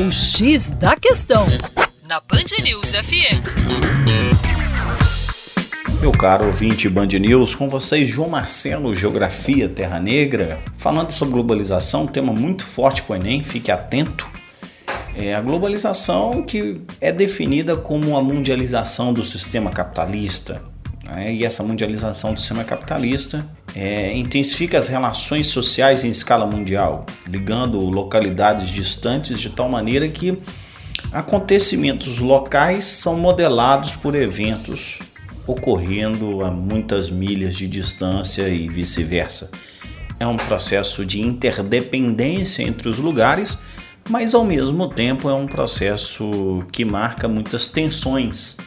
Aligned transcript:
O 0.00 0.12
X 0.12 0.70
da 0.70 0.94
Questão, 0.94 1.44
na 2.08 2.20
Band 2.20 2.62
News 2.62 2.92
FM. 2.92 3.42
Meu 6.00 6.12
caro 6.12 6.46
ouvinte 6.46 6.88
Band 6.88 7.08
News, 7.08 7.56
com 7.56 7.68
vocês 7.68 8.08
João 8.08 8.28
Marcelo, 8.28 8.94
Geografia 8.94 9.68
Terra 9.68 9.98
Negra, 9.98 10.60
falando 10.76 11.10
sobre 11.10 11.34
globalização, 11.34 12.04
um 12.04 12.06
tema 12.06 12.32
muito 12.32 12.62
forte 12.62 13.02
para 13.02 13.14
o 13.14 13.16
Enem, 13.16 13.42
fique 13.42 13.72
atento. 13.72 14.30
É 15.16 15.34
a 15.34 15.40
globalização 15.40 16.44
que 16.44 16.80
é 17.00 17.10
definida 17.10 17.76
como 17.76 18.16
a 18.16 18.22
mundialização 18.22 19.12
do 19.12 19.24
sistema 19.24 19.68
capitalista, 19.68 20.62
né? 21.04 21.34
E 21.34 21.44
essa 21.44 21.64
mundialização 21.64 22.32
do 22.32 22.38
sistema 22.38 22.62
capitalista 22.62 23.44
é, 23.74 24.12
intensifica 24.16 24.78
as 24.78 24.88
relações 24.88 25.46
sociais 25.46 26.04
em 26.04 26.10
escala 26.10 26.46
mundial, 26.46 27.06
ligando 27.26 27.78
localidades 27.80 28.68
distantes 28.68 29.40
de 29.40 29.50
tal 29.50 29.68
maneira 29.68 30.08
que 30.08 30.38
acontecimentos 31.12 32.18
locais 32.18 32.84
são 32.84 33.16
modelados 33.16 33.92
por 33.92 34.14
eventos 34.14 34.98
ocorrendo 35.48 36.44
a 36.44 36.50
muitas 36.50 37.10
milhas 37.10 37.56
de 37.56 37.66
distância 37.66 38.46
e 38.48 38.68
vice-versa. 38.68 39.50
É 40.20 40.26
um 40.26 40.36
processo 40.36 41.06
de 41.06 41.20
interdependência 41.20 42.62
entre 42.62 42.88
os 42.88 42.98
lugares, 42.98 43.58
mas 44.10 44.34
ao 44.34 44.44
mesmo 44.44 44.88
tempo 44.88 45.28
é 45.28 45.34
um 45.34 45.46
processo 45.46 46.62
que 46.70 46.84
marca 46.84 47.26
muitas 47.26 47.66
tensões 47.66 48.58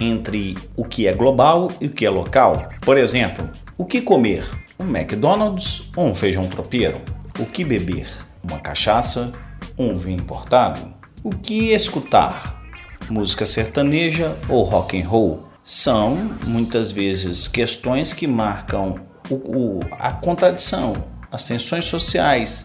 entre 0.00 0.56
o 0.74 0.84
que 0.84 1.06
é 1.06 1.12
global 1.12 1.70
e 1.80 1.86
o 1.86 1.90
que 1.90 2.06
é 2.06 2.10
local. 2.10 2.70
Por 2.80 2.96
exemplo, 2.96 3.48
o 3.82 3.84
que 3.84 4.00
comer? 4.00 4.48
Um 4.78 4.96
McDonald's 4.96 5.82
ou 5.96 6.06
um 6.06 6.14
feijão 6.14 6.46
tropeiro? 6.46 6.98
O 7.36 7.44
que 7.44 7.64
beber? 7.64 8.06
Uma 8.40 8.60
cachaça 8.60 9.32
ou 9.76 9.90
um 9.90 9.98
vinho 9.98 10.20
importado? 10.20 10.94
O 11.24 11.30
que 11.30 11.72
escutar? 11.72 12.62
Música 13.10 13.44
sertaneja 13.44 14.36
ou 14.48 14.62
rock 14.62 15.02
and 15.02 15.08
roll? 15.08 15.48
São 15.64 16.14
muitas 16.46 16.92
vezes 16.92 17.48
questões 17.48 18.12
que 18.12 18.28
marcam 18.28 18.94
o, 19.28 19.34
o, 19.34 19.80
a 19.98 20.12
contradição, 20.12 20.92
as 21.32 21.42
tensões 21.42 21.84
sociais 21.84 22.62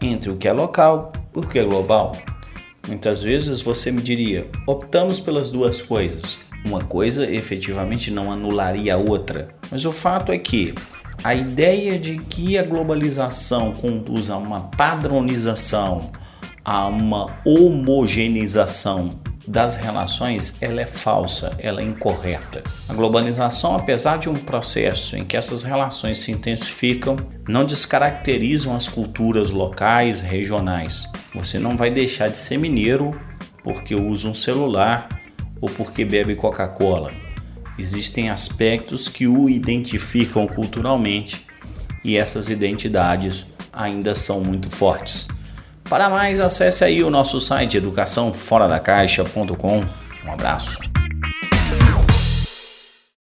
entre 0.00 0.30
o 0.30 0.36
que 0.36 0.46
é 0.46 0.52
local 0.52 1.10
e 1.34 1.40
o 1.40 1.42
que 1.42 1.58
é 1.58 1.64
global. 1.64 2.16
Muitas 2.88 3.22
vezes 3.22 3.60
você 3.60 3.90
me 3.90 4.02
diria: 4.02 4.48
optamos 4.66 5.20
pelas 5.20 5.50
duas 5.50 5.80
coisas, 5.80 6.38
uma 6.64 6.80
coisa 6.80 7.30
efetivamente 7.30 8.10
não 8.10 8.30
anularia 8.32 8.94
a 8.94 8.98
outra. 8.98 9.48
Mas 9.70 9.84
o 9.84 9.92
fato 9.92 10.32
é 10.32 10.38
que 10.38 10.74
a 11.24 11.34
ideia 11.34 11.98
de 11.98 12.18
que 12.18 12.58
a 12.58 12.62
globalização 12.62 13.72
conduz 13.74 14.28
a 14.28 14.36
uma 14.36 14.62
padronização, 14.62 16.10
a 16.64 16.86
uma 16.86 17.26
homogeneização 17.44 19.10
das 19.46 19.76
relações, 19.76 20.56
ela 20.60 20.80
é 20.80 20.86
falsa, 20.86 21.52
ela 21.58 21.80
é 21.80 21.84
incorreta. 21.84 22.62
A 22.88 22.94
globalização, 22.94 23.74
apesar 23.74 24.18
de 24.18 24.28
um 24.28 24.34
processo 24.34 25.16
em 25.16 25.24
que 25.24 25.36
essas 25.36 25.62
relações 25.62 26.18
se 26.18 26.30
intensificam, 26.30 27.16
não 27.48 27.64
descaracterizam 27.64 28.74
as 28.74 28.88
culturas 28.88 29.50
locais, 29.50 30.22
regionais. 30.22 31.08
Você 31.34 31.58
não 31.58 31.76
vai 31.76 31.90
deixar 31.90 32.28
de 32.28 32.38
ser 32.38 32.58
mineiro 32.58 33.10
porque 33.62 33.94
usa 33.94 34.28
um 34.28 34.34
celular 34.34 35.08
ou 35.60 35.68
porque 35.68 36.04
bebe 36.04 36.34
Coca-Cola. 36.34 37.10
Existem 37.78 38.30
aspectos 38.30 39.08
que 39.08 39.26
o 39.26 39.48
identificam 39.48 40.46
culturalmente 40.46 41.46
e 42.04 42.16
essas 42.16 42.48
identidades 42.48 43.46
ainda 43.72 44.14
são 44.14 44.40
muito 44.40 44.70
fortes. 44.70 45.28
Para 45.92 46.08
mais, 46.08 46.40
acesse 46.40 46.86
aí 46.86 47.04
o 47.04 47.10
nosso 47.10 47.38
site 47.38 47.76
educaçãoforadacaixa.com. 47.76 49.84
Um 50.24 50.32
abraço. 50.32 50.78